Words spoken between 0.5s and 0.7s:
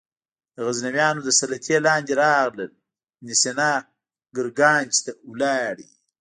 د